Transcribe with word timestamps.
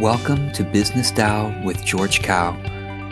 Welcome 0.00 0.52
to 0.52 0.62
Business 0.62 1.10
Tao 1.10 1.52
with 1.64 1.84
George 1.84 2.22
Kao, 2.22 2.52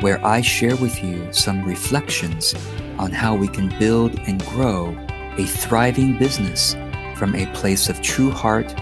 where 0.03 0.25
I 0.25 0.41
share 0.41 0.77
with 0.77 1.03
you 1.03 1.27
some 1.33 1.65
reflections 1.65 2.55
on 3.01 3.11
how 3.11 3.35
we 3.35 3.49
can 3.49 3.77
build 3.81 4.17
and 4.29 4.41
grow 4.47 4.97
a 5.37 5.45
thriving 5.47 6.17
business 6.17 6.77
from 7.17 7.35
a 7.35 7.53
place 7.55 7.89
of 7.89 8.01
true 8.03 8.31
heart 8.31 8.73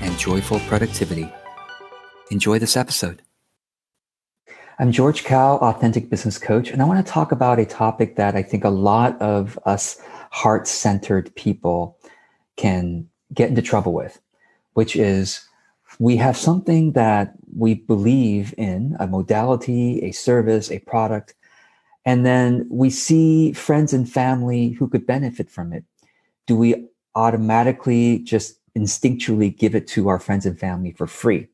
and 0.00 0.18
joyful 0.18 0.58
productivity. 0.66 1.32
Enjoy 2.32 2.58
this 2.58 2.76
episode. 2.76 3.22
I'm 4.80 4.90
George 4.90 5.22
Kao, 5.22 5.58
authentic 5.58 6.10
business 6.10 6.38
coach, 6.38 6.72
and 6.72 6.82
I 6.82 6.84
want 6.84 7.06
to 7.06 7.12
talk 7.12 7.30
about 7.30 7.60
a 7.60 7.64
topic 7.64 8.16
that 8.16 8.34
I 8.34 8.42
think 8.42 8.64
a 8.64 8.70
lot 8.70 9.22
of 9.22 9.56
us 9.64 10.00
heart 10.32 10.66
centered 10.66 11.32
people 11.36 11.96
can 12.56 13.08
get 13.32 13.50
into 13.50 13.62
trouble 13.62 13.92
with, 13.92 14.20
which 14.72 14.96
is 14.96 15.46
we 15.98 16.16
have 16.16 16.36
something 16.36 16.92
that 16.92 17.34
we 17.56 17.74
believe 17.74 18.54
in 18.58 18.96
a 19.00 19.06
modality, 19.06 20.02
a 20.02 20.12
service, 20.12 20.70
a 20.70 20.78
product, 20.80 21.34
and 22.04 22.24
then 22.24 22.66
we 22.70 22.90
see 22.90 23.52
friends 23.52 23.92
and 23.92 24.08
family 24.08 24.70
who 24.70 24.88
could 24.88 25.06
benefit 25.06 25.50
from 25.50 25.72
it. 25.72 25.84
Do 26.46 26.56
we 26.56 26.86
automatically 27.14 28.20
just 28.20 28.60
instinctually 28.76 29.56
give 29.56 29.74
it 29.74 29.88
to 29.88 30.08
our 30.08 30.20
friends 30.20 30.46
and 30.46 30.58
family 30.58 30.92
for 30.92 31.06
free? 31.06 31.48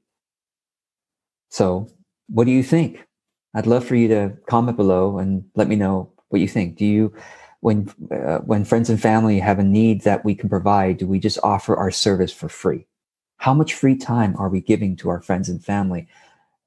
So, 1.49 1.89
what 2.29 2.45
do 2.45 2.51
you 2.51 2.63
think? 2.63 3.07
I'd 3.55 3.67
love 3.67 3.85
for 3.85 3.95
you 3.95 4.09
to 4.09 4.37
comment 4.47 4.77
below 4.77 5.19
and 5.19 5.45
let 5.55 5.69
me 5.69 5.77
know 5.77 6.13
what 6.29 6.41
you 6.41 6.49
think. 6.49 6.77
Do 6.77 6.87
you, 6.87 7.15
when 7.61 7.93
uh, 8.11 8.39
when 8.39 8.65
friends 8.65 8.91
and 8.91 9.01
family 9.01 9.39
have 9.39 9.59
a 9.59 9.65
need 9.65 10.03
that 10.03 10.25
we 10.25 10.35
can 10.35 10.49
provide, 10.49 10.99
do 10.99 11.07
we 11.07 11.19
just 11.19 11.39
offer 11.43 11.77
our 11.77 11.91
service 11.91 12.33
for 12.33 12.49
free? 12.49 12.87
How 13.43 13.53
much 13.53 13.75
free 13.75 13.97
time 13.97 14.37
are 14.39 14.49
we 14.49 14.61
giving 14.61 14.95
to 14.99 15.09
our 15.09 15.21
friends 15.21 15.49
and 15.49 15.61
family? 15.65 16.07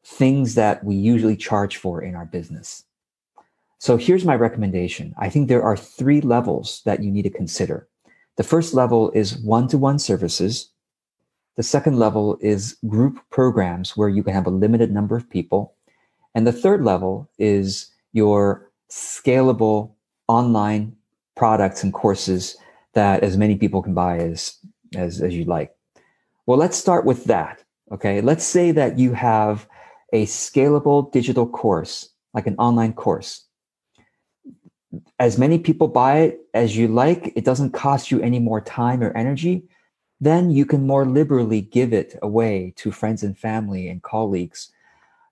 Things 0.03 0.55
that 0.55 0.83
we 0.83 0.93
usually 0.93 1.37
charge 1.37 1.77
for 1.77 2.01
in 2.01 2.15
our 2.15 2.25
business. 2.25 2.83
So 3.77 3.95
here's 3.95 4.25
my 4.25 4.35
recommendation. 4.35 5.15
I 5.17 5.29
think 5.29 5.47
there 5.47 5.63
are 5.63 5.77
three 5.77 6.19
levels 6.19 6.81
that 6.83 7.01
you 7.01 7.11
need 7.11 7.21
to 7.21 7.29
consider. 7.29 7.87
The 8.35 8.43
first 8.43 8.73
level 8.73 9.09
is 9.11 9.37
one 9.37 9.69
to 9.69 9.77
one 9.77 9.99
services. 9.99 10.69
The 11.55 11.63
second 11.63 11.97
level 11.97 12.37
is 12.41 12.75
group 12.89 13.21
programs 13.29 13.95
where 13.95 14.09
you 14.09 14.21
can 14.21 14.33
have 14.33 14.45
a 14.45 14.49
limited 14.49 14.91
number 14.91 15.15
of 15.15 15.29
people. 15.29 15.75
And 16.33 16.45
the 16.45 16.51
third 16.51 16.83
level 16.83 17.29
is 17.39 17.89
your 18.11 18.69
scalable 18.91 19.91
online 20.27 20.93
products 21.37 21.83
and 21.83 21.93
courses 21.93 22.57
that 22.91 23.23
as 23.23 23.37
many 23.37 23.55
people 23.55 23.81
can 23.81 23.93
buy 23.93 24.17
as, 24.17 24.57
as, 24.93 25.21
as 25.21 25.33
you 25.33 25.45
like. 25.45 25.71
Well, 26.45 26.57
let's 26.57 26.77
start 26.77 27.05
with 27.05 27.25
that. 27.25 27.63
Okay. 27.91 28.21
Let's 28.21 28.43
say 28.43 28.71
that 28.71 28.99
you 28.99 29.13
have 29.13 29.67
a 30.13 30.25
scalable 30.25 31.11
digital 31.11 31.47
course, 31.47 32.09
like 32.33 32.47
an 32.47 32.55
online 32.57 32.93
course. 32.93 33.45
As 35.19 35.37
many 35.37 35.59
people 35.59 35.87
buy 35.87 36.19
it 36.19 36.39
as 36.53 36.77
you 36.77 36.87
like, 36.87 37.33
it 37.35 37.45
doesn't 37.45 37.71
cost 37.71 38.11
you 38.11 38.21
any 38.21 38.39
more 38.39 38.61
time 38.61 39.03
or 39.03 39.15
energy. 39.17 39.67
Then 40.21 40.51
you 40.51 40.65
can 40.65 40.87
more 40.87 41.05
liberally 41.05 41.61
give 41.61 41.91
it 41.91 42.17
away 42.21 42.73
to 42.77 42.91
friends 42.91 43.23
and 43.23 43.37
family 43.37 43.89
and 43.89 44.01
colleagues. 44.01 44.71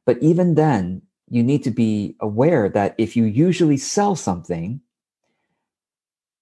But 0.05 0.21
even 0.21 0.55
then, 0.55 1.01
you 1.29 1.43
need 1.43 1.63
to 1.63 1.71
be 1.71 2.15
aware 2.19 2.67
that 2.69 2.95
if 2.97 3.15
you 3.15 3.23
usually 3.23 3.77
sell 3.77 4.15
something, 4.15 4.81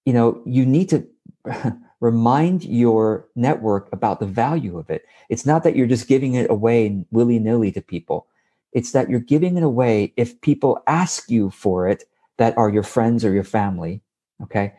you 0.04 0.12
know, 0.12 0.42
you 0.44 0.66
need 0.66 0.88
to 0.88 1.06
remind 2.02 2.64
your 2.64 3.24
network 3.36 3.88
about 3.92 4.18
the 4.18 4.26
value 4.26 4.76
of 4.76 4.90
it. 4.90 5.06
It's 5.28 5.46
not 5.46 5.62
that 5.62 5.76
you're 5.76 5.86
just 5.86 6.08
giving 6.08 6.34
it 6.34 6.50
away 6.50 7.04
willy 7.12 7.38
nilly 7.38 7.70
to 7.72 7.80
people. 7.80 8.26
It's 8.72 8.90
that 8.90 9.08
you're 9.08 9.20
giving 9.20 9.56
it 9.56 9.62
away 9.62 10.12
if 10.16 10.40
people 10.40 10.82
ask 10.88 11.30
you 11.30 11.50
for 11.50 11.86
it 11.86 12.02
that 12.38 12.58
are 12.58 12.68
your 12.68 12.82
friends 12.82 13.24
or 13.24 13.32
your 13.32 13.44
family. 13.44 14.02
Okay. 14.42 14.74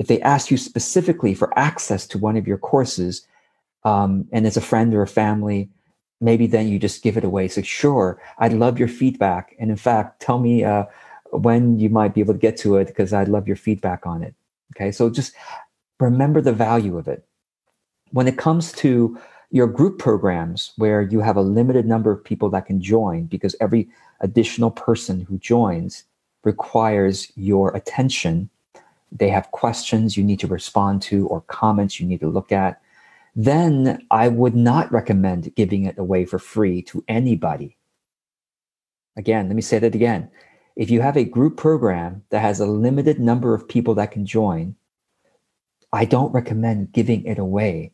If 0.00 0.08
they 0.08 0.20
ask 0.22 0.50
you 0.50 0.56
specifically 0.56 1.32
for 1.32 1.56
access 1.56 2.08
to 2.08 2.18
one 2.18 2.36
of 2.36 2.48
your 2.48 2.58
courses, 2.58 3.24
um, 3.84 4.26
and 4.32 4.44
it's 4.44 4.56
a 4.56 4.60
friend 4.60 4.92
or 4.94 5.02
a 5.02 5.06
family, 5.06 5.70
maybe 6.20 6.48
then 6.48 6.66
you 6.66 6.80
just 6.80 7.04
give 7.04 7.16
it 7.16 7.22
away. 7.22 7.46
So 7.46 7.62
sure, 7.62 8.20
I'd 8.38 8.52
love 8.52 8.80
your 8.80 8.88
feedback. 8.88 9.54
And 9.60 9.70
in 9.70 9.76
fact, 9.76 10.20
tell 10.20 10.40
me 10.40 10.64
uh, 10.64 10.86
when 11.30 11.78
you 11.78 11.88
might 11.88 12.14
be 12.14 12.20
able 12.20 12.34
to 12.34 12.40
get 12.40 12.56
to 12.58 12.78
it 12.78 12.88
because 12.88 13.12
I'd 13.12 13.28
love 13.28 13.46
your 13.46 13.56
feedback 13.56 14.06
on 14.06 14.24
it. 14.24 14.34
Okay. 14.74 14.90
So 14.90 15.08
just 15.08 15.34
remember 16.00 16.40
the 16.40 16.52
value 16.52 16.98
of 16.98 17.08
it. 17.08 17.26
When 18.10 18.28
it 18.28 18.38
comes 18.38 18.72
to 18.72 19.18
your 19.50 19.66
group 19.68 19.98
programs 19.98 20.72
where 20.76 21.00
you 21.00 21.20
have 21.20 21.36
a 21.36 21.42
limited 21.42 21.86
number 21.86 22.10
of 22.10 22.24
people 22.24 22.50
that 22.50 22.66
can 22.66 22.80
join 22.80 23.26
because 23.26 23.54
every 23.60 23.88
additional 24.20 24.70
person 24.70 25.20
who 25.20 25.38
joins 25.38 26.04
requires 26.42 27.30
your 27.36 27.74
attention. 27.76 28.50
They 29.12 29.28
have 29.28 29.52
questions 29.52 30.16
you 30.16 30.24
need 30.24 30.40
to 30.40 30.48
respond 30.48 31.02
to 31.02 31.28
or 31.28 31.42
comments 31.42 32.00
you 32.00 32.06
need 32.06 32.20
to 32.20 32.28
look 32.28 32.50
at. 32.50 32.80
Then 33.36 34.04
I 34.10 34.26
would 34.26 34.56
not 34.56 34.90
recommend 34.90 35.54
giving 35.54 35.84
it 35.84 35.98
away 35.98 36.24
for 36.24 36.38
free 36.38 36.82
to 36.82 37.04
anybody. 37.06 37.76
Again, 39.16 39.46
let 39.46 39.54
me 39.54 39.62
say 39.62 39.78
that 39.78 39.94
again. 39.94 40.30
If 40.74 40.90
you 40.90 41.00
have 41.00 41.16
a 41.16 41.24
group 41.24 41.56
program 41.56 42.24
that 42.30 42.40
has 42.40 42.58
a 42.58 42.66
limited 42.66 43.20
number 43.20 43.54
of 43.54 43.68
people 43.68 43.94
that 43.94 44.10
can 44.10 44.26
join, 44.26 44.74
I 45.94 46.04
don't 46.04 46.32
recommend 46.32 46.92
giving 46.92 47.24
it 47.24 47.38
away 47.38 47.92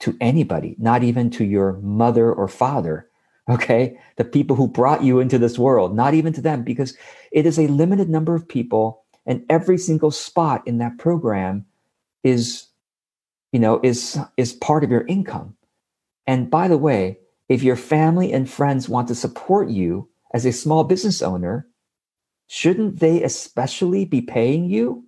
to 0.00 0.16
anybody, 0.20 0.76
not 0.78 1.02
even 1.02 1.30
to 1.30 1.44
your 1.44 1.78
mother 1.82 2.32
or 2.32 2.48
father. 2.48 3.06
Okay. 3.50 3.98
The 4.16 4.26
people 4.26 4.56
who 4.56 4.68
brought 4.68 5.02
you 5.02 5.20
into 5.20 5.38
this 5.38 5.58
world, 5.58 5.96
not 5.96 6.12
even 6.12 6.34
to 6.34 6.42
them, 6.42 6.64
because 6.64 6.94
it 7.32 7.46
is 7.46 7.58
a 7.58 7.66
limited 7.68 8.10
number 8.10 8.34
of 8.34 8.46
people 8.46 9.06
and 9.24 9.42
every 9.48 9.78
single 9.78 10.10
spot 10.10 10.62
in 10.66 10.76
that 10.78 10.98
program 10.98 11.64
is, 12.22 12.66
you 13.50 13.58
know, 13.58 13.80
is, 13.82 14.18
is 14.36 14.52
part 14.52 14.84
of 14.84 14.90
your 14.90 15.06
income. 15.06 15.56
And 16.26 16.50
by 16.50 16.68
the 16.68 16.76
way, 16.76 17.20
if 17.48 17.62
your 17.62 17.74
family 17.74 18.34
and 18.34 18.50
friends 18.50 18.86
want 18.86 19.08
to 19.08 19.14
support 19.14 19.70
you 19.70 20.10
as 20.34 20.44
a 20.44 20.52
small 20.52 20.84
business 20.84 21.22
owner, 21.22 21.66
shouldn't 22.48 23.00
they 23.00 23.22
especially 23.22 24.04
be 24.04 24.20
paying 24.20 24.68
you 24.68 25.06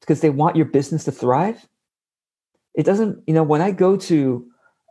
because 0.00 0.20
they 0.20 0.28
want 0.28 0.56
your 0.56 0.66
business 0.66 1.04
to 1.04 1.12
thrive? 1.12 1.66
It 2.74 2.84
doesn't, 2.84 3.22
you 3.26 3.34
know, 3.34 3.42
when 3.42 3.60
I 3.60 3.70
go 3.70 3.96
to 3.96 4.46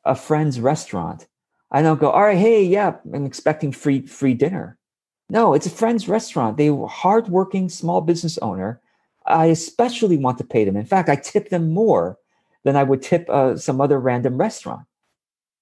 a 0.05 0.15
friend's 0.15 0.59
restaurant, 0.59 1.27
I 1.71 1.81
don't 1.81 1.99
go, 1.99 2.09
all 2.09 2.23
right, 2.23 2.37
hey, 2.37 2.63
yeah, 2.63 2.95
I'm 3.13 3.25
expecting 3.25 3.71
free 3.71 4.05
free 4.05 4.33
dinner. 4.33 4.77
No, 5.29 5.53
it's 5.53 5.67
a 5.67 5.71
friend's 5.71 6.09
restaurant. 6.09 6.57
They 6.57 6.71
were 6.71 6.87
hardworking 6.87 7.69
small 7.69 8.01
business 8.01 8.37
owner. 8.39 8.81
I 9.25 9.45
especially 9.45 10.17
want 10.17 10.39
to 10.39 10.43
pay 10.43 10.65
them. 10.65 10.75
In 10.75 10.85
fact, 10.85 11.09
I 11.09 11.15
tip 11.15 11.49
them 11.49 11.69
more 11.69 12.17
than 12.63 12.75
I 12.75 12.83
would 12.83 13.01
tip 13.01 13.29
uh, 13.29 13.55
some 13.55 13.79
other 13.79 13.99
random 13.99 14.37
restaurant. 14.37 14.85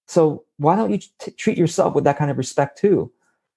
So 0.07 0.45
why 0.57 0.77
don't 0.77 0.91
you 0.91 0.99
t- 1.19 1.31
treat 1.31 1.57
yourself 1.57 1.93
with 1.93 2.05
that 2.05 2.17
kind 2.17 2.31
of 2.31 2.37
respect 2.37 2.77
too, 2.77 3.11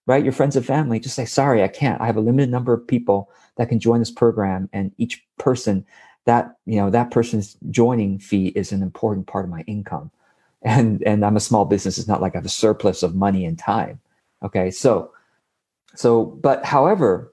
right? 0.06 0.24
Your 0.24 0.32
friends 0.32 0.56
and 0.56 0.66
family, 0.66 0.98
just 0.98 1.14
say, 1.14 1.24
sorry, 1.24 1.62
I 1.62 1.68
can't. 1.68 2.00
I 2.00 2.06
have 2.06 2.16
a 2.16 2.20
limited 2.20 2.50
number 2.50 2.72
of 2.72 2.86
people 2.86 3.30
that 3.56 3.68
can 3.68 3.78
join 3.78 4.00
this 4.00 4.10
program, 4.10 4.68
and 4.72 4.90
each 4.98 5.24
person 5.38 5.86
that 6.30 6.54
you 6.64 6.76
know 6.76 6.90
that 6.90 7.10
person's 7.10 7.56
joining 7.70 8.20
fee 8.20 8.48
is 8.54 8.70
an 8.70 8.82
important 8.82 9.26
part 9.26 9.44
of 9.44 9.50
my 9.50 9.62
income. 9.66 10.12
And 10.62 11.02
and 11.04 11.24
i'm 11.24 11.36
a 11.36 11.40
small 11.40 11.64
business. 11.64 11.98
It's 11.98 12.06
not 12.06 12.20
like 12.20 12.34
i 12.34 12.38
have 12.38 12.44
a 12.46 12.60
surplus 12.64 13.02
of 13.02 13.16
money 13.16 13.44
and 13.44 13.58
time. 13.58 13.98
Okay. 14.44 14.70
So 14.70 15.10
so 15.96 16.24
but 16.24 16.64
however 16.64 17.32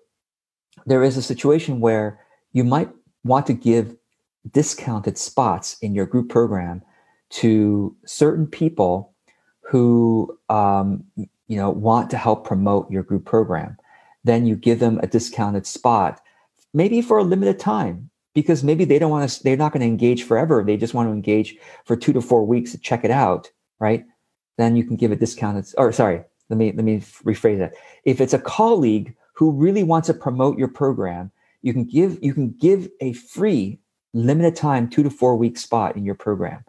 there 0.87 1.03
is 1.03 1.15
a 1.15 1.21
situation 1.21 1.79
where 1.79 2.19
you 2.53 2.63
might 2.63 2.89
want 3.23 3.45
to 3.47 3.53
give 3.53 3.95
discounted 4.51 5.17
spots 5.17 5.77
in 5.81 5.93
your 5.93 6.07
group 6.07 6.29
program 6.29 6.81
to 7.41 7.95
certain 8.05 8.47
people 8.47 9.13
who 9.61 10.35
um, 10.49 11.03
you 11.17 11.57
know 11.59 11.69
want 11.69 12.09
to 12.09 12.17
help 12.17 12.47
promote 12.47 12.89
your 12.89 13.03
group 13.03 13.25
program. 13.25 13.77
Then 14.23 14.47
you 14.47 14.55
give 14.55 14.79
them 14.79 14.99
a 15.03 15.07
discounted 15.07 15.67
spot 15.67 16.19
maybe 16.73 17.01
for 17.01 17.17
a 17.19 17.23
limited 17.23 17.59
time 17.59 18.09
because 18.37 18.63
maybe 18.63 18.85
they 18.85 18.99
don't 18.99 19.09
want 19.09 19.27
to 19.27 19.43
they're 19.43 19.57
not 19.57 19.71
going 19.73 19.81
to 19.81 19.87
engage 19.87 20.21
forever. 20.21 20.63
They 20.63 20.77
just 20.77 20.93
want 20.93 21.09
to 21.09 21.11
engage 21.11 21.57
for 21.85 21.95
two 21.95 22.13
to 22.13 22.21
four 22.21 22.45
weeks 22.45 22.71
to 22.71 22.77
check 22.77 23.03
it 23.03 23.09
out 23.09 23.49
right? 23.79 24.05
Then 24.59 24.75
you 24.75 24.83
can 24.83 24.95
give 24.95 25.11
a 25.11 25.15
discounted 25.15 25.65
or 25.75 25.91
sorry 25.91 26.23
let 26.49 26.57
me 26.57 26.71
let 26.71 26.85
me 26.85 26.99
rephrase 27.25 27.57
that. 27.57 27.73
If 28.05 28.21
it's 28.21 28.35
a 28.35 28.39
colleague 28.39 29.15
who 29.33 29.51
really 29.51 29.81
wants 29.81 30.05
to 30.05 30.13
promote 30.13 30.59
your 30.59 30.67
program 30.67 31.31
you 31.63 31.73
can 31.73 31.83
give 31.83 32.19
you 32.21 32.31
can 32.31 32.51
give 32.51 32.87
a 33.01 33.13
free 33.13 33.79
limited 34.13 34.55
time 34.55 34.87
two 34.87 35.01
to 35.01 35.09
four 35.09 35.35
week 35.35 35.57
spot 35.57 35.95
in 35.97 36.05
your 36.05 36.15
program. 36.15 36.63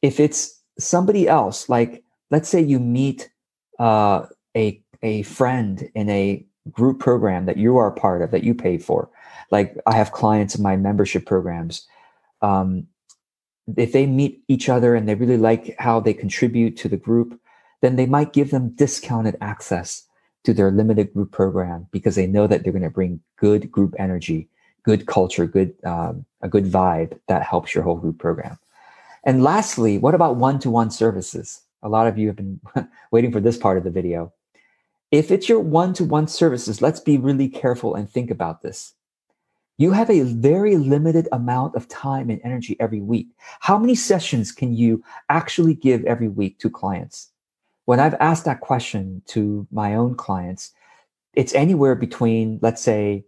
If 0.00 0.18
it's 0.18 0.58
somebody 0.78 1.28
else 1.28 1.68
like 1.68 2.02
let's 2.30 2.48
say 2.48 2.62
you 2.62 2.80
meet 2.80 3.28
uh, 3.78 4.24
a 4.56 4.82
a 5.02 5.20
friend 5.24 5.86
in 5.94 6.08
a 6.08 6.46
group 6.70 6.98
program 6.98 7.46
that 7.46 7.56
you 7.56 7.76
are 7.76 7.90
part 7.90 8.22
of 8.22 8.30
that 8.30 8.44
you 8.44 8.54
pay 8.54 8.78
for 8.78 9.10
like 9.50 9.76
I 9.86 9.94
have 9.96 10.12
clients 10.12 10.54
in 10.54 10.62
my 10.62 10.76
membership 10.76 11.26
programs. 11.26 11.86
Um, 12.42 12.86
if 13.76 13.92
they 13.92 14.06
meet 14.06 14.42
each 14.48 14.68
other 14.68 14.94
and 14.94 15.08
they 15.08 15.14
really 15.14 15.36
like 15.36 15.74
how 15.78 16.00
they 16.00 16.12
contribute 16.12 16.76
to 16.78 16.88
the 16.88 16.96
group, 16.96 17.40
then 17.80 17.96
they 17.96 18.06
might 18.06 18.32
give 18.32 18.50
them 18.50 18.74
discounted 18.74 19.36
access 19.40 20.06
to 20.44 20.52
their 20.52 20.70
limited 20.70 21.12
group 21.14 21.32
program 21.32 21.86
because 21.90 22.16
they 22.16 22.26
know 22.26 22.46
that 22.46 22.62
they're 22.62 22.72
going 22.72 22.82
to 22.82 22.90
bring 22.90 23.20
good 23.36 23.70
group 23.70 23.94
energy, 23.98 24.48
good 24.82 25.06
culture, 25.06 25.46
good 25.46 25.74
um, 25.84 26.26
a 26.42 26.48
good 26.48 26.66
vibe 26.66 27.18
that 27.28 27.42
helps 27.42 27.74
your 27.74 27.84
whole 27.84 27.96
group 27.96 28.18
program. 28.18 28.58
And 29.24 29.42
lastly, 29.42 29.96
what 29.96 30.14
about 30.14 30.36
one-to-one 30.36 30.90
services? 30.90 31.62
A 31.82 31.88
lot 31.88 32.06
of 32.06 32.18
you 32.18 32.26
have 32.26 32.36
been 32.36 32.60
waiting 33.10 33.32
for 33.32 33.40
this 33.40 33.56
part 33.56 33.78
of 33.78 33.84
the 33.84 33.90
video. 33.90 34.32
If 35.14 35.30
it's 35.30 35.48
your 35.48 35.60
one-to-one 35.60 36.26
services, 36.26 36.82
let's 36.82 36.98
be 36.98 37.18
really 37.18 37.48
careful 37.48 37.94
and 37.94 38.10
think 38.10 38.32
about 38.32 38.62
this. 38.62 38.94
You 39.78 39.92
have 39.92 40.10
a 40.10 40.22
very 40.22 40.76
limited 40.76 41.28
amount 41.30 41.76
of 41.76 41.88
time 41.88 42.30
and 42.30 42.40
energy 42.42 42.76
every 42.80 43.00
week. 43.00 43.28
How 43.60 43.78
many 43.78 43.94
sessions 43.94 44.50
can 44.50 44.74
you 44.74 45.04
actually 45.28 45.74
give 45.74 46.04
every 46.04 46.28
week 46.28 46.58
to 46.58 46.68
clients? 46.68 47.30
when 47.84 48.00
I've 48.00 48.14
asked 48.14 48.44
that 48.46 48.60
question 48.60 49.22
to 49.26 49.66
my 49.70 49.94
own 49.94 50.14
clients, 50.14 50.72
it's 51.34 51.54
anywhere 51.54 51.94
between, 51.94 52.58
let's 52.62 52.82
say, 52.82 53.24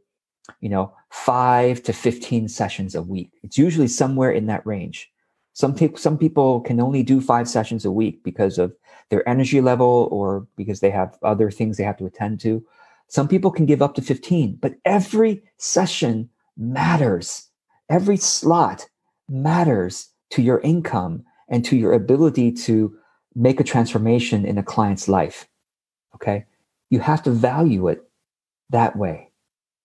you 0.60 0.68
know, 0.68 0.94
five 1.10 1.82
to 1.84 1.92
15 1.92 2.48
sessions 2.48 2.94
a 2.94 3.02
week. 3.02 3.32
It's 3.42 3.58
usually 3.58 3.88
somewhere 3.88 4.30
in 4.30 4.46
that 4.46 4.66
range. 4.66 5.10
Some 5.56 5.74
people, 5.74 5.96
some 5.96 6.18
people 6.18 6.60
can 6.60 6.78
only 6.80 7.02
do 7.02 7.18
five 7.18 7.48
sessions 7.48 7.86
a 7.86 7.90
week 7.90 8.22
because 8.22 8.58
of 8.58 8.76
their 9.08 9.26
energy 9.26 9.62
level 9.62 10.06
or 10.12 10.46
because 10.54 10.80
they 10.80 10.90
have 10.90 11.16
other 11.22 11.50
things 11.50 11.78
they 11.78 11.82
have 11.82 11.96
to 11.96 12.04
attend 12.04 12.40
to. 12.40 12.62
Some 13.08 13.26
people 13.26 13.50
can 13.50 13.64
give 13.64 13.80
up 13.80 13.94
to 13.94 14.02
15, 14.02 14.58
but 14.60 14.74
every 14.84 15.42
session 15.56 16.28
matters. 16.58 17.48
Every 17.88 18.18
slot 18.18 18.86
matters 19.30 20.10
to 20.32 20.42
your 20.42 20.60
income 20.60 21.24
and 21.48 21.64
to 21.64 21.74
your 21.74 21.94
ability 21.94 22.52
to 22.52 22.94
make 23.34 23.58
a 23.58 23.64
transformation 23.64 24.44
in 24.44 24.58
a 24.58 24.62
client's 24.62 25.08
life. 25.08 25.48
Okay. 26.14 26.44
You 26.90 26.98
have 26.98 27.22
to 27.22 27.30
value 27.30 27.88
it 27.88 28.06
that 28.68 28.94
way. 28.94 29.30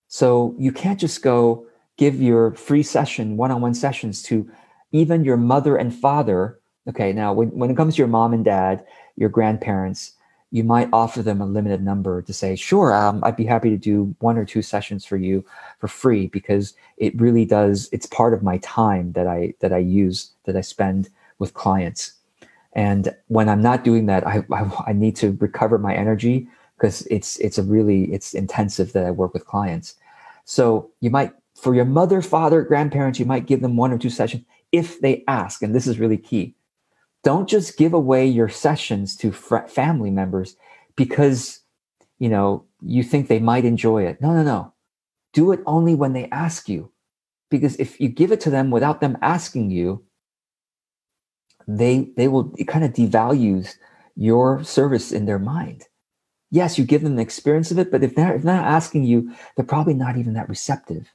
So 0.09 0.53
you 0.59 0.73
can't 0.73 0.99
just 0.99 1.21
go 1.21 1.65
give 1.97 2.21
your 2.21 2.55
free 2.55 2.83
session, 2.83 3.37
one 3.37 3.51
on 3.51 3.61
one 3.61 3.73
sessions 3.73 4.21
to 4.23 4.51
even 4.91 5.23
your 5.23 5.37
mother 5.37 5.75
and 5.75 5.93
father. 5.93 6.59
Okay. 6.87 7.13
Now, 7.13 7.33
when, 7.33 7.49
when 7.49 7.69
it 7.69 7.77
comes 7.77 7.95
to 7.95 7.99
your 7.99 8.07
mom 8.07 8.33
and 8.33 8.43
dad, 8.43 8.85
your 9.15 9.29
grandparents, 9.29 10.13
you 10.51 10.63
might 10.65 10.89
offer 10.91 11.23
them 11.23 11.39
a 11.39 11.45
limited 11.45 11.81
number 11.81 12.21
to 12.21 12.33
say, 12.33 12.55
sure, 12.55 12.93
um, 12.93 13.21
I'd 13.23 13.37
be 13.37 13.45
happy 13.45 13.69
to 13.69 13.77
do 13.77 14.13
one 14.19 14.37
or 14.37 14.43
two 14.43 14.61
sessions 14.61 15.05
for 15.05 15.15
you 15.15 15.45
for 15.79 15.87
free 15.87 16.27
because 16.27 16.73
it 16.97 17.19
really 17.19 17.45
does. 17.45 17.87
It's 17.93 18.05
part 18.05 18.33
of 18.33 18.43
my 18.43 18.57
time 18.57 19.13
that 19.13 19.27
I 19.27 19.53
that 19.61 19.71
I 19.71 19.77
use 19.77 20.31
that 20.43 20.57
I 20.57 20.61
spend 20.61 21.09
with 21.39 21.53
clients. 21.53 22.13
And 22.73 23.15
when 23.27 23.47
I'm 23.47 23.61
not 23.61 23.83
doing 23.83 24.05
that, 24.07 24.25
I, 24.27 24.43
I, 24.51 24.69
I 24.87 24.93
need 24.93 25.15
to 25.17 25.37
recover 25.39 25.77
my 25.77 25.95
energy 25.95 26.47
because 26.77 27.05
it's 27.07 27.37
it's 27.37 27.57
a 27.57 27.63
really 27.63 28.11
it's 28.11 28.33
intensive 28.33 28.91
that 28.91 29.05
I 29.05 29.11
work 29.11 29.33
with 29.33 29.45
clients. 29.45 29.95
So 30.43 30.91
you 30.99 31.09
might 31.09 31.31
for 31.55 31.75
your 31.75 31.85
mother, 31.85 32.21
father, 32.21 32.61
grandparents, 32.61 33.19
you 33.19 33.25
might 33.25 33.45
give 33.45 33.61
them 33.61 33.77
one 33.77 33.93
or 33.93 33.97
two 33.97 34.09
sessions 34.09 34.43
if 34.71 35.01
they 35.01 35.23
ask, 35.27 35.61
and 35.61 35.75
this 35.75 35.87
is 35.87 35.99
really 35.99 36.17
key. 36.17 36.55
Don't 37.23 37.47
just 37.47 37.77
give 37.77 37.93
away 37.93 38.25
your 38.25 38.49
sessions 38.49 39.15
to 39.17 39.31
fr- 39.31 39.67
family 39.67 40.09
members 40.09 40.55
because 40.95 41.59
you 42.19 42.29
know 42.29 42.65
you 42.81 43.03
think 43.03 43.27
they 43.27 43.39
might 43.39 43.65
enjoy 43.65 44.05
it. 44.05 44.21
No, 44.21 44.33
no, 44.33 44.43
no. 44.43 44.73
Do 45.33 45.51
it 45.51 45.61
only 45.65 45.95
when 45.95 46.13
they 46.13 46.27
ask 46.29 46.67
you. 46.67 46.91
Because 47.49 47.75
if 47.75 47.99
you 47.99 48.07
give 48.07 48.31
it 48.31 48.39
to 48.41 48.49
them 48.49 48.71
without 48.71 49.01
them 49.01 49.17
asking 49.21 49.71
you, 49.71 50.03
they 51.67 52.11
they 52.17 52.27
will 52.27 52.53
it 52.57 52.67
kind 52.67 52.85
of 52.85 52.93
devalues 52.93 53.75
your 54.15 54.63
service 54.63 55.11
in 55.11 55.25
their 55.25 55.39
mind. 55.39 55.85
Yes, 56.49 56.77
you 56.77 56.85
give 56.85 57.01
them 57.01 57.15
the 57.15 57.21
experience 57.21 57.71
of 57.71 57.79
it, 57.79 57.91
but 57.91 58.03
if 58.03 58.15
they're 58.15 58.35
if 58.35 58.43
they're 58.43 58.55
not 58.55 58.65
asking 58.65 59.03
you, 59.03 59.33
they're 59.55 59.65
probably 59.65 59.93
not 59.93 60.17
even 60.17 60.33
that 60.33 60.49
receptive. 60.49 61.11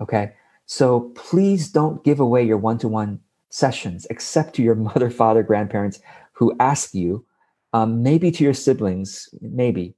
Okay. 0.00 0.32
So 0.70 1.10
please 1.16 1.68
don't 1.68 2.04
give 2.04 2.20
away 2.20 2.44
your 2.44 2.56
one-to-one 2.56 3.18
sessions 3.48 4.06
except 4.08 4.54
to 4.54 4.62
your 4.62 4.74
mother, 4.88 5.10
father, 5.10 5.42
grandparents 5.42 5.98
who 6.32 6.54
ask 6.60 6.94
you, 6.94 7.26
um, 7.72 8.04
maybe 8.04 8.30
to 8.30 8.44
your 8.44 8.54
siblings, 8.54 9.28
maybe. 9.40 9.96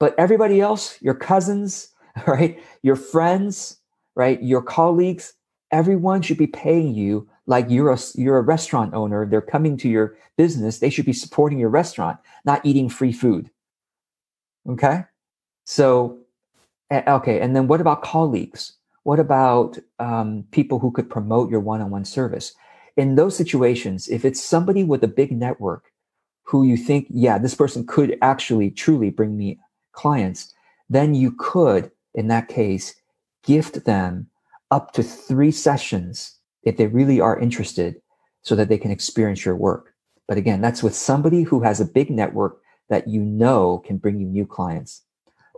But 0.00 0.18
everybody 0.18 0.62
else, 0.62 0.96
your 1.02 1.12
cousins, 1.12 1.90
right, 2.26 2.58
your 2.80 2.96
friends, 2.96 3.76
right, 4.14 4.42
your 4.42 4.62
colleagues, 4.62 5.34
everyone 5.70 6.22
should 6.22 6.38
be 6.38 6.46
paying 6.46 6.94
you 6.94 7.28
like 7.46 7.66
you're 7.68 7.92
a 7.92 7.98
you're 8.14 8.38
a 8.38 8.42
restaurant 8.42 8.94
owner. 8.94 9.26
They're 9.26 9.42
coming 9.42 9.76
to 9.76 9.90
your 9.90 10.16
business. 10.38 10.78
They 10.78 10.88
should 10.88 11.04
be 11.04 11.12
supporting 11.12 11.58
your 11.58 11.68
restaurant 11.68 12.18
not 12.46 12.64
eating 12.64 12.88
free 12.88 13.12
food. 13.12 13.50
Okay? 14.70 15.04
So 15.66 16.20
okay 16.90 17.40
and 17.40 17.54
then 17.54 17.66
what 17.66 17.82
about 17.82 18.02
colleagues 18.02 18.78
what 19.04 19.20
about 19.20 19.78
um, 19.98 20.44
people 20.50 20.78
who 20.78 20.90
could 20.90 21.08
promote 21.08 21.50
your 21.50 21.60
one-on-one 21.60 22.04
service 22.04 22.54
in 22.96 23.14
those 23.14 23.36
situations 23.36 24.08
if 24.08 24.24
it's 24.24 24.42
somebody 24.42 24.84
with 24.84 25.02
a 25.04 25.08
big 25.08 25.32
network 25.32 25.92
who 26.42 26.64
you 26.64 26.76
think 26.76 27.06
yeah 27.10 27.38
this 27.38 27.54
person 27.54 27.86
could 27.86 28.18
actually 28.20 28.70
truly 28.70 29.10
bring 29.10 29.36
me 29.36 29.58
clients 29.92 30.52
then 30.90 31.14
you 31.14 31.32
could 31.38 31.90
in 32.14 32.28
that 32.28 32.48
case 32.48 32.94
gift 33.42 33.84
them 33.84 34.28
up 34.70 34.92
to 34.92 35.02
three 35.02 35.50
sessions 35.50 36.36
if 36.64 36.76
they 36.76 36.86
really 36.86 37.20
are 37.20 37.38
interested 37.38 38.00
so 38.42 38.54
that 38.54 38.68
they 38.68 38.78
can 38.78 38.90
experience 38.90 39.44
your 39.44 39.56
work. 39.56 39.94
But 40.26 40.38
again, 40.38 40.60
that's 40.60 40.82
with 40.82 40.94
somebody 40.94 41.42
who 41.42 41.60
has 41.60 41.80
a 41.80 41.84
big 41.84 42.10
network 42.10 42.60
that 42.88 43.08
you 43.08 43.20
know 43.20 43.82
can 43.86 43.98
bring 43.98 44.18
you 44.18 44.26
new 44.26 44.46
clients. 44.46 45.02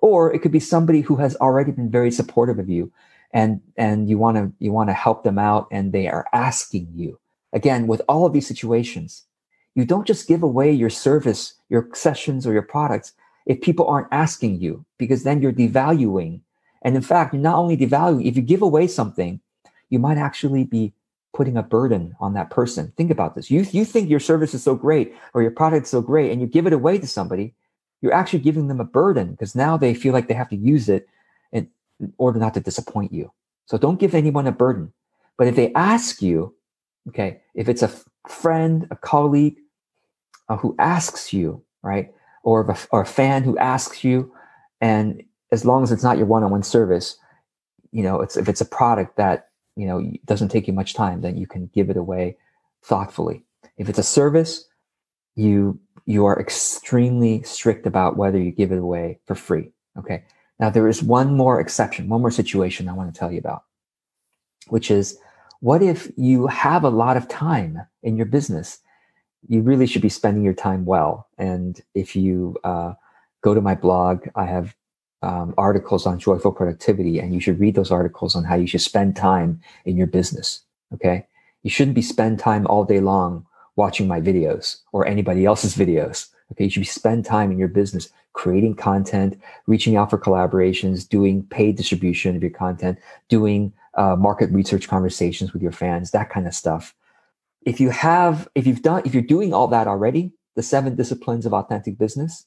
Or 0.03 0.33
it 0.33 0.41
could 0.41 0.53
be 0.53 0.61
somebody 0.61 1.01
who 1.01 1.17
has 1.17 1.37
already 1.37 1.73
been 1.73 1.91
very 1.91 2.11
supportive 2.11 2.59
of 2.59 2.69
you 2.69 2.93
and 3.37 3.61
and 3.77 4.09
you 4.09 4.17
want 4.17 4.39
to 4.39 4.51
you 4.59 4.73
want 4.73 4.89
to 4.89 4.95
help 4.95 5.23
them 5.23 5.39
out 5.39 5.69
and 5.71 5.93
they 5.93 6.09
are 6.09 6.27
asking 6.33 6.89
you. 6.95 7.21
Again, 7.53 7.87
with 7.87 8.01
all 8.09 8.25
of 8.25 8.33
these 8.33 8.49
situations, 8.49 9.25
you 9.75 9.85
don't 9.85 10.07
just 10.07 10.27
give 10.27 10.43
away 10.43 10.73
your 10.73 10.89
service, 10.89 11.55
your 11.69 11.89
sessions 11.93 12.47
or 12.47 12.55
your 12.55 12.63
products 12.63 13.13
if 13.45 13.61
people 13.61 13.87
aren't 13.87 14.09
asking 14.11 14.61
you 14.61 14.87
because 14.97 15.23
then 15.23 15.43
you're 15.43 15.53
devaluing. 15.53 16.41
And 16.81 16.97
in 16.97 17.03
fact, 17.03 17.35
you're 17.35 17.43
not 17.43 17.59
only 17.59 17.77
devaluing, 17.77 18.27
if 18.27 18.37
you 18.37 18.43
give 18.43 18.63
away 18.63 18.87
something, 18.87 19.41
you 19.91 19.99
might 19.99 20.19
actually 20.19 20.65
be 20.65 20.95
putting 21.35 21.59
a 21.59 21.63
burden 21.63 22.17
on 22.19 22.33
that 22.33 22.49
person. 22.49 22.93
Think 22.97 23.11
about 23.11 23.35
this. 23.35 23.51
You, 23.51 23.67
you 23.71 23.85
think 23.85 24.09
your 24.09 24.21
service 24.21 24.55
is 24.55 24.63
so 24.63 24.75
great 24.75 25.15
or 25.35 25.43
your 25.43 25.51
product 25.51 25.85
is 25.85 25.91
so 25.91 26.01
great 26.01 26.33
and 26.33 26.41
you 26.41 26.47
give 26.47 26.67
it 26.67 26.73
away 26.73 26.97
to 26.99 27.07
somebody, 27.07 27.55
you're 28.01 28.15
actually 28.15 28.39
giving 28.39 28.69
them 28.69 28.81
a 28.81 28.85
burden 28.85 29.33
because 29.33 29.55
now 29.55 29.77
they 29.77 29.93
feel 29.93 30.15
like 30.15 30.27
they 30.27 30.35
have 30.35 30.49
to 30.49 30.57
use 30.57 30.89
it 30.89 31.07
in, 32.01 32.13
order 32.19 32.39
not 32.39 32.55
to 32.55 32.61
disappoint 32.61 33.13
you. 33.13 33.33
So 33.67 33.79
don't 33.79 34.01
give 34.01 34.15
anyone 34.15 34.47
a 34.47 34.53
burden. 34.53 34.93
But 35.39 35.49
if 35.49 35.57
they 35.57 35.73
ask 35.75 36.23
you, 36.23 36.55
okay, 37.09 37.43
if 37.55 37.69
it's 37.69 37.83
a 37.83 37.91
friend, 38.29 38.87
a 38.91 38.97
colleague 38.97 39.57
uh, 40.49 40.57
who 40.57 40.75
asks 40.79 41.33
you, 41.33 41.63
right, 41.83 42.13
or 42.43 42.63
a, 42.63 42.79
or 42.91 43.03
a 43.03 43.07
fan 43.07 43.43
who 43.43 43.59
asks 43.59 44.05
you, 44.05 44.33
and 44.81 45.23
as 45.53 45.65
long 45.65 45.83
as 45.83 45.93
it's 45.93 46.03
not 46.03 46.17
your 46.17 46.27
one-on-one 46.27 46.63
service, 46.63 47.19
you 47.93 48.03
know, 48.03 48.21
it's 48.21 48.37
if 48.37 48.49
it's 48.49 48.61
a 48.61 48.67
product 48.67 49.17
that 49.17 49.49
you 49.77 49.87
know 49.87 50.03
doesn't 50.25 50.49
take 50.49 50.67
you 50.67 50.73
much 50.73 50.95
time 50.95 51.21
then 51.21 51.37
you 51.37 51.47
can 51.47 51.71
give 51.73 51.91
it 51.91 51.97
away 51.97 52.37
thoughtfully 52.83 53.45
if 53.77 53.89
it's 53.89 53.99
a 53.99 54.03
service 54.03 54.65
you 55.35 55.79
you 56.07 56.25
are 56.25 56.41
extremely 56.41 57.43
strict 57.43 57.87
about 57.87 58.17
whether 58.17 58.39
you 58.39 58.51
give 58.51 58.73
it 58.73 58.79
away 58.79 59.21
for 59.27 59.35
free 59.35 59.71
okay 59.99 60.25
now 60.59 60.71
there 60.71 60.89
is 60.89 61.03
one 61.03 61.37
more 61.37 61.61
exception 61.61 62.09
one 62.09 62.21
more 62.21 62.31
situation 62.31 62.89
i 62.89 62.93
want 62.93 63.13
to 63.13 63.19
tell 63.19 63.33
you 63.33 63.39
about 63.39 63.65
which 64.69 64.91
is 64.91 65.19
what 65.61 65.83
if 65.83 66.11
you 66.17 66.47
have 66.47 66.85
a 66.85 66.91
lot 66.91 67.17
of 67.17 67.29
time 67.29 67.81
in 68.03 68.17
your 68.17 68.27
business 68.27 68.79
you 69.49 69.63
really 69.63 69.87
should 69.87 70.03
be 70.03 70.09
spending 70.09 70.43
your 70.43 70.55
time 70.55 70.85
well 70.85 71.29
and 71.39 71.81
if 71.95 72.17
you 72.17 72.57
uh, 72.65 72.93
go 73.43 73.55
to 73.55 73.61
my 73.61 73.75
blog 73.75 74.27
i 74.35 74.45
have 74.45 74.75
um, 75.23 75.55
articles 75.59 76.07
on 76.07 76.19
joyful 76.19 76.53
productivity, 76.53 77.19
and 77.19 77.35
you 77.35 77.41
should 77.41 77.59
read 77.59 77.75
those 77.75 77.91
articles 77.91 78.37
on 78.37 78.45
how 78.45 78.55
you 78.55 78.67
should 78.67 78.81
spend 78.81 79.17
time 79.17 79.61
in 79.85 79.97
your 79.97 80.07
business. 80.07 80.63
Okay, 80.95 81.27
you 81.63 81.71
shouldn't 81.71 81.95
be 81.95 82.03
spend 82.03 82.39
time 82.39 82.67
all 82.67 82.85
day 82.85 83.01
long 83.01 83.45
watching 83.75 84.07
my 84.07 84.21
videos 84.21 84.81
or 84.93 85.07
anybody 85.07 85.45
else's 85.45 85.77
videos. 85.83 86.29
Okay, 86.53 86.65
you 86.65 86.71
should 86.71 86.81
be 86.81 86.87
spend 86.87 87.25
time 87.25 87.51
in 87.51 87.59
your 87.59 87.69
business 87.69 88.09
creating 88.33 88.75
content, 88.75 89.41
reaching 89.67 89.97
out 89.97 90.11
for 90.11 90.19
collaborations, 90.19 91.09
doing 91.09 91.43
paid 91.45 91.77
distribution 91.77 92.37
of 92.37 92.43
your 92.43 92.51
content, 92.51 92.99
doing 93.29 93.73
uh, 93.95 94.15
market 94.15 94.51
research 94.51 94.89
conversations 94.89 95.53
with 95.53 95.63
your 95.63 95.73
fans, 95.73 96.11
that 96.11 96.31
kind 96.31 96.47
of 96.47 96.55
stuff. 96.55 96.95
If 97.65 97.81
you 97.81 97.91
have, 97.91 98.47
if 98.55 98.67
you've 98.67 98.83
done, 98.83 99.03
if 99.05 99.15
you're 99.15 99.23
doing 99.23 99.53
all 99.53 99.67
that 99.69 99.89
already, 99.89 100.33
the 100.55 100.63
seven 100.63 100.95
disciplines 100.95 101.47
of 101.47 101.55
authentic 101.55 101.99
business, 101.99 102.47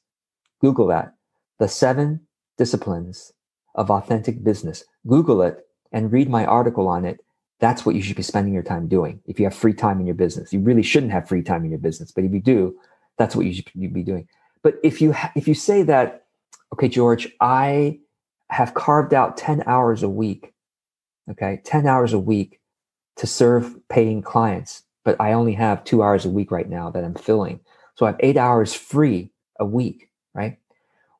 Google 0.61 0.87
that. 0.87 1.13
The 1.57 1.67
seven 1.67 2.21
disciplines 2.57 3.33
of 3.75 3.89
authentic 3.89 4.43
business. 4.43 4.83
Google 5.07 5.41
it 5.41 5.65
and 5.91 6.11
read 6.11 6.29
my 6.29 6.45
article 6.45 6.87
on 6.87 7.03
it. 7.03 7.19
That's 7.59 7.85
what 7.85 7.95
you 7.95 8.01
should 8.01 8.15
be 8.15 8.23
spending 8.23 8.53
your 8.53 8.63
time 8.63 8.87
doing. 8.87 9.21
If 9.25 9.39
you 9.39 9.45
have 9.45 9.55
free 9.55 9.73
time 9.73 9.99
in 9.99 10.05
your 10.05 10.15
business, 10.15 10.53
you 10.53 10.59
really 10.59 10.83
shouldn't 10.83 11.11
have 11.11 11.27
free 11.27 11.41
time 11.41 11.65
in 11.65 11.71
your 11.71 11.79
business, 11.79 12.11
but 12.11 12.23
if 12.23 12.31
you 12.31 12.39
do, 12.39 12.77
that's 13.19 13.35
what 13.35 13.45
you 13.47 13.53
should 13.53 13.67
be 13.75 14.03
doing. 14.03 14.27
But 14.63 14.75
if 14.83 15.01
you 15.01 15.13
ha- 15.13 15.33
if 15.37 15.47
you 15.47 15.55
say 15.55 15.83
that, 15.83 16.25
okay, 16.73 16.89
George, 16.89 17.29
I 17.41 17.99
have 18.49 18.73
carved 18.75 19.13
out 19.13 19.37
10 19.37 19.63
hours 19.67 20.03
a 20.03 20.09
week, 20.09 20.53
okay, 21.31 21.61
10 21.65 21.87
hours 21.87 22.13
a 22.13 22.19
week 22.19 22.61
to 23.17 23.27
serve 23.27 23.75
paying 23.89 24.23
clients, 24.23 24.83
but 25.05 25.19
I 25.21 25.33
only 25.33 25.53
have 25.53 25.83
two 25.83 26.03
hours 26.03 26.25
a 26.25 26.31
week 26.31 26.51
right 26.51 26.69
now 26.69 26.89
that 26.91 27.05
I'm 27.05 27.15
filling. 27.15 27.61
So 27.95 28.07
I 28.07 28.11
have 28.11 28.21
eight 28.21 28.37
hours 28.37 28.73
free 28.73 29.31
a 29.59 29.65
week, 29.65 30.09
right? 30.33 30.57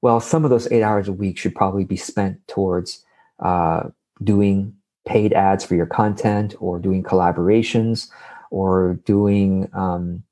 Well, 0.02 0.22
some 0.22 0.46
of 0.46 0.52
those 0.52 0.72
eight 0.72 0.84
hours 0.84 1.10
a 1.10 1.14
week 1.14 1.38
should 1.38 1.56
probably 1.56 1.86
be 1.86 1.98
spent 1.98 2.48
towards 2.48 3.06
uh, 3.40 3.90
doing 4.24 4.76
paid 5.08 5.34
ads 5.34 5.66
for 5.66 5.76
your 5.76 5.88
content 5.88 6.56
or 6.60 6.80
doing 6.80 7.04
collaborations 7.04 8.10
or 8.52 9.00
doing, 9.06 9.70
um, 9.74 10.24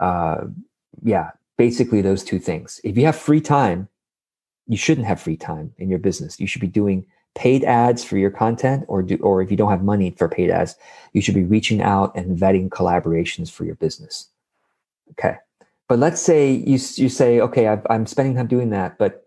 uh, 0.00 0.46
yeah, 1.02 1.30
basically 1.56 2.00
those 2.00 2.24
two 2.24 2.38
things. 2.38 2.80
If 2.84 2.96
you 2.96 3.04
have 3.06 3.16
free 3.16 3.40
time, 3.40 3.88
you 4.66 4.76
shouldn't 4.76 5.06
have 5.06 5.20
free 5.20 5.36
time 5.36 5.72
in 5.78 5.88
your 5.88 5.98
business. 5.98 6.38
You 6.38 6.46
should 6.46 6.60
be 6.60 6.66
doing 6.66 7.06
paid 7.34 7.62
ads 7.64 8.02
for 8.02 8.18
your 8.18 8.30
content 8.30 8.84
or 8.88 9.02
do 9.02 9.16
or 9.18 9.40
if 9.42 9.50
you 9.50 9.56
don't 9.56 9.70
have 9.70 9.82
money 9.82 10.10
for 10.10 10.28
paid 10.28 10.50
ads, 10.50 10.76
you 11.12 11.20
should 11.20 11.34
be 11.34 11.44
reaching 11.44 11.80
out 11.80 12.14
and 12.16 12.36
vetting 12.36 12.68
collaborations 12.68 13.50
for 13.50 13.64
your 13.64 13.76
business. 13.76 14.28
Okay. 15.12 15.36
But 15.88 15.98
let's 15.98 16.20
say 16.20 16.52
you 16.52 16.78
you 16.96 17.08
say, 17.08 17.40
okay, 17.40 17.68
i 17.68 17.80
am 17.94 18.06
spending 18.06 18.34
time 18.34 18.46
doing 18.46 18.70
that, 18.70 18.98
but 18.98 19.26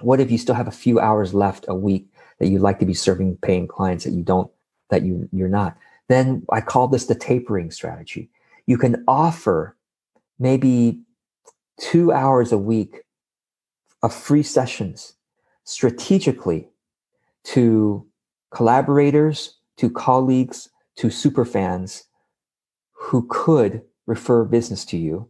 what 0.00 0.20
if 0.20 0.30
you 0.30 0.38
still 0.38 0.54
have 0.54 0.68
a 0.68 0.72
few 0.72 0.98
hours 0.98 1.34
left 1.34 1.66
a 1.68 1.74
week 1.74 2.06
that 2.38 2.48
you'd 2.48 2.62
like 2.62 2.78
to 2.78 2.86
be 2.86 2.94
serving 2.94 3.36
paying 3.38 3.68
clients 3.68 4.04
that 4.04 4.12
you 4.12 4.22
don't 4.22 4.50
that 4.88 5.02
you 5.02 5.28
you're 5.32 5.48
not? 5.48 5.76
Then 6.08 6.44
I 6.50 6.60
call 6.60 6.88
this 6.88 7.06
the 7.06 7.14
tapering 7.14 7.70
strategy. 7.70 8.30
You 8.66 8.78
can 8.78 9.04
offer 9.06 9.76
maybe 10.42 11.00
two 11.80 12.12
hours 12.12 12.52
a 12.52 12.58
week 12.58 13.02
of 14.02 14.12
free 14.12 14.42
sessions 14.42 15.14
strategically 15.64 16.68
to 17.44 18.04
collaborators, 18.50 19.56
to 19.76 19.88
colleagues, 19.88 20.68
to 20.96 21.10
super 21.10 21.44
fans 21.44 22.04
who 22.92 23.26
could 23.30 23.82
refer 24.06 24.44
business 24.44 24.84
to 24.84 24.96
you. 24.96 25.28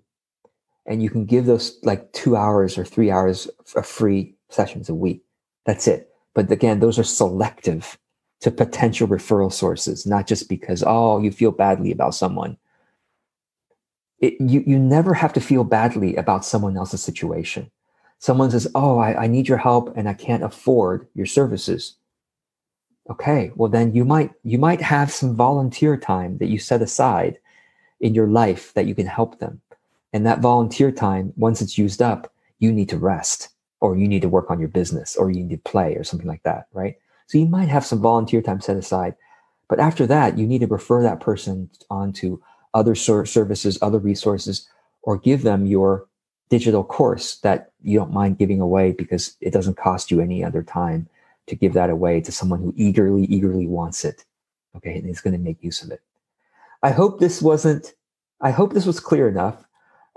And 0.87 1.03
you 1.03 1.11
can 1.11 1.27
give 1.27 1.47
those 1.47 1.79
like 1.83 2.13
two 2.13 2.35
hours 2.35 2.77
or 2.77 2.85
three 2.85 3.11
hours 3.11 3.49
of 3.77 3.87
free 3.87 4.35
sessions 4.49 4.89
a 4.89 4.95
week. 4.95 5.23
That's 5.65 5.87
it. 5.87 6.09
But 6.35 6.51
again, 6.51 6.81
those 6.81 6.99
are 6.99 7.05
selective 7.05 7.99
to 8.41 8.51
potential 8.51 9.07
referral 9.07 9.53
sources, 9.53 10.07
not 10.07 10.27
just 10.27 10.49
because, 10.49 10.83
oh, 10.85 11.21
you 11.21 11.31
feel 11.31 11.53
badly 11.53 11.93
about 11.93 12.15
someone. 12.15 12.57
It, 14.23 14.41
you, 14.41 14.65
you 14.67 14.79
never 14.79 15.13
have 15.13 15.35
to 15.35 15.41
feel 15.41 15.65
badly 15.65 16.17
about 16.17 16.45
someone 16.45 16.77
else's 16.77 17.03
situation. 17.03 17.71
Someone 18.19 18.51
says, 18.53 18.69
oh, 18.75 18.99
I, 18.99 19.25
I 19.25 19.27
need 19.27 19.49
your 19.49 19.59
help 19.59 19.95
and 19.97 20.09
I 20.09 20.15
can't 20.15 20.45
afford 20.45 21.09
your 21.15 21.27
services. 21.27 21.97
Okay, 23.11 23.51
well 23.57 23.69
then 23.69 23.95
you 23.95 24.05
might 24.05 24.31
you 24.45 24.59
might 24.59 24.81
have 24.81 25.11
some 25.13 25.35
volunteer 25.35 25.97
time 25.97 26.39
that 26.39 26.47
you 26.47 26.59
set 26.59 26.81
aside 26.81 27.37
in 28.01 28.15
your 28.15 28.29
life 28.29 28.73
that 28.75 28.87
you 28.87 28.95
can 28.95 29.07
help 29.07 29.41
them. 29.41 29.61
And 30.13 30.25
that 30.25 30.41
volunteer 30.41 30.93
time, 30.93 31.33
once 31.37 31.61
it's 31.61 31.77
used 31.77 32.01
up, 32.01 32.33
you 32.61 32.71
need 32.71 32.89
to 32.91 32.99
rest 32.99 33.49
or 33.81 33.97
you 33.97 34.07
need 34.07 34.23
to 34.23 34.29
work 34.29 34.51
on 34.51 34.61
your 34.61 34.69
business 34.69 35.17
or 35.17 35.33
you 35.33 35.43
need 35.43 35.65
to 35.65 35.71
play 35.71 35.97
or 35.97 36.05
something 36.05 36.29
like 36.29 36.45
that, 36.45 36.69
right? 36.73 36.97
So 37.27 37.39
you 37.39 37.47
might 37.47 37.69
have 37.69 37.85
some 37.85 38.01
volunteer 38.01 38.41
time 38.41 38.61
set 38.61 38.77
aside. 38.77 39.17
But 39.69 39.81
after 39.81 40.07
that, 40.07 40.39
you 40.39 40.47
need 40.47 40.61
to 40.61 40.67
refer 40.69 41.03
that 41.03 41.21
person 41.21 41.71
on 41.91 42.13
other 42.75 42.95
services, 42.95 43.79
other 43.83 43.99
resources, 43.99 44.69
or 45.03 45.19
give 45.19 45.43
them 45.43 45.67
your 45.67 46.07
digital 46.49 46.85
course 46.85 47.37
that 47.37 47.73
you 47.83 47.99
don't 47.99 48.13
mind 48.13 48.39
giving 48.39 48.61
away 48.61 48.93
because 48.93 49.37
it 49.41 49.53
doesn't 49.53 49.77
cost 49.77 50.11
you 50.11 50.21
any 50.21 50.45
other 50.45 50.63
time 50.63 51.09
to 51.47 51.57
give 51.57 51.73
that 51.73 51.91
away 51.91 52.21
to 52.21 52.31
someone 52.31 52.61
who 52.61 52.73
eagerly, 52.77 53.25
eagerly 53.25 53.67
wants 53.67 54.05
it. 54.05 54.25
Okay, 54.77 54.97
and 54.97 55.09
is 55.09 55.21
going 55.21 55.35
to 55.35 55.39
make 55.39 55.63
use 55.63 55.83
of 55.83 55.91
it. 55.91 56.01
I 56.83 56.91
hope 56.91 57.21
this 57.21 57.43
wasn't. 57.43 57.95
I 58.41 58.51
hope 58.51 58.73
this 58.73 58.87
was 58.87 59.01
clear 59.01 59.29
enough 59.29 59.65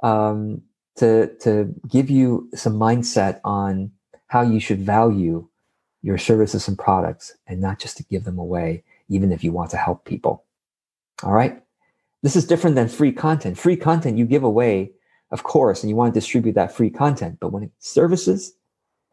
um, 0.02 0.62
to 0.96 1.36
to 1.42 1.74
give 1.90 2.10
you 2.10 2.50
some 2.56 2.80
mindset 2.80 3.42
on 3.44 3.92
how 4.28 4.42
you 4.42 4.60
should 4.60 4.80
value 4.80 5.48
your 6.02 6.18
services 6.18 6.68
and 6.68 6.78
products, 6.78 7.36
and 7.48 7.60
not 7.60 7.80
just 7.80 7.98
to 7.98 8.04
give 8.04 8.24
them 8.24 8.40
away, 8.40 8.84
even 9.10 9.32
if 9.32 9.44
you 9.44 9.52
want 9.52 9.72
to 9.72 9.78
help 9.78 10.06
people. 10.06 10.46
All 11.24 11.34
right. 11.34 11.62
This 12.26 12.36
is 12.36 12.48
different 12.48 12.76
than 12.76 12.88
free 12.88 13.12
content. 13.12 13.56
Free 13.56 13.78
content 13.78 14.18
you 14.18 14.26
give 14.26 14.44
away, 14.44 14.90
of 15.30 15.44
course, 15.44 15.84
and 15.84 15.92
you 15.92 15.96
want 15.96 16.12
to 16.12 16.20
distribute 16.20 16.54
that 16.54 16.76
free 16.76 16.90
content. 16.90 17.38
But 17.40 17.52
when 17.52 17.70
services 17.78 18.56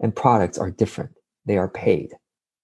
and 0.01 0.17
products 0.17 0.57
are 0.57 0.71
different, 0.71 1.11
they 1.45 1.59
are 1.59 1.69
paid. 1.69 2.15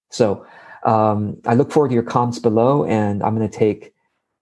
So 0.09 0.47
um, 0.85 1.37
I 1.45 1.53
look 1.53 1.71
forward 1.71 1.89
to 1.89 1.95
your 1.95 2.03
comments 2.03 2.39
below, 2.39 2.87
and 2.87 3.23
I'm 3.23 3.37
going 3.37 3.47
to 3.47 3.59
take 3.59 3.93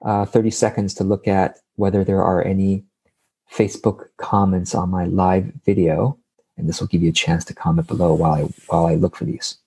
uh, 0.04 0.26
30 0.26 0.52
seconds 0.52 0.94
to 0.94 1.02
look 1.02 1.26
at 1.26 1.56
whether 1.74 2.04
there 2.04 2.22
are 2.22 2.40
any 2.40 2.84
Facebook 3.52 4.04
comments 4.16 4.76
on 4.76 4.90
my 4.90 5.06
live 5.06 5.52
video. 5.64 6.16
And 6.56 6.68
this 6.68 6.78
will 6.78 6.86
give 6.86 7.02
you 7.02 7.10
a 7.10 7.20
chance 7.24 7.44
to 7.46 7.52
comment 7.52 7.88
below 7.88 8.14
while 8.14 8.32
I, 8.32 8.42
while 8.68 8.86
I 8.86 8.94
look 8.94 9.16
for 9.16 9.24
these. 9.24 9.58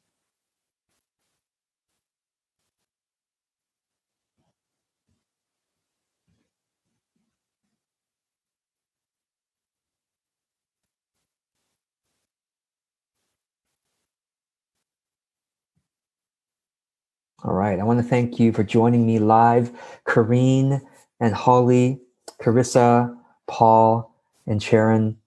All 17.44 17.54
right. 17.54 17.80
I 17.80 17.84
want 17.84 18.00
to 18.00 18.04
thank 18.04 18.40
you 18.40 18.52
for 18.52 18.64
joining 18.64 19.06
me 19.06 19.20
live, 19.20 19.72
Kareen 20.06 20.82
and 21.20 21.34
Holly, 21.34 22.02
Carissa, 22.42 23.16
Paul, 23.48 24.14
and 24.46 24.62
Sharon. 24.62 25.18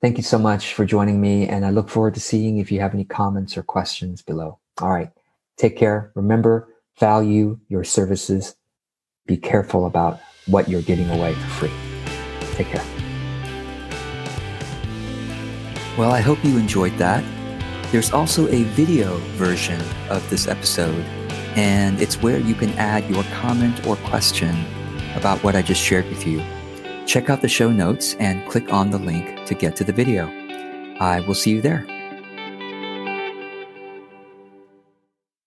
Thank 0.00 0.16
you 0.16 0.22
so 0.22 0.38
much 0.38 0.74
for 0.74 0.84
joining 0.84 1.20
me. 1.20 1.46
And 1.46 1.66
I 1.66 1.70
look 1.70 1.88
forward 1.88 2.14
to 2.14 2.20
seeing 2.20 2.58
if 2.58 2.72
you 2.72 2.80
have 2.80 2.94
any 2.94 3.04
comments 3.04 3.56
or 3.56 3.62
questions 3.62 4.22
below. 4.22 4.58
All 4.80 4.90
right. 4.90 5.10
Take 5.58 5.76
care. 5.76 6.10
Remember, 6.14 6.68
value 6.98 7.58
your 7.68 7.84
services. 7.84 8.56
Be 9.26 9.36
careful 9.36 9.86
about 9.86 10.20
what 10.46 10.68
you're 10.68 10.82
giving 10.82 11.10
away 11.10 11.34
for 11.34 11.68
free. 11.68 11.72
Take 12.54 12.68
care. 12.68 12.84
Well, 15.98 16.10
I 16.10 16.20
hope 16.20 16.42
you 16.42 16.56
enjoyed 16.56 16.96
that. 16.96 17.22
There's 17.92 18.12
also 18.12 18.48
a 18.48 18.62
video 18.62 19.18
version 19.36 19.80
of 20.08 20.28
this 20.30 20.48
episode 20.48 21.04
and 21.56 22.00
it's 22.00 22.22
where 22.22 22.38
you 22.38 22.54
can 22.54 22.70
add 22.70 23.08
your 23.10 23.24
comment 23.40 23.86
or 23.86 23.96
question 23.96 24.54
about 25.14 25.42
what 25.44 25.54
I 25.54 25.62
just 25.62 25.82
shared 25.82 26.08
with 26.08 26.26
you. 26.26 26.42
Check 27.06 27.28
out 27.28 27.42
the 27.42 27.48
show 27.48 27.70
notes 27.70 28.14
and 28.14 28.48
click 28.48 28.72
on 28.72 28.90
the 28.90 28.98
link 28.98 29.44
to 29.46 29.54
get 29.54 29.76
to 29.76 29.84
the 29.84 29.92
video. 29.92 30.28
I 31.00 31.20
will 31.20 31.34
see 31.34 31.50
you 31.50 31.60
there. 31.60 31.86